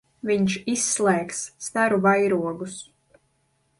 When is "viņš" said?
0.27-0.55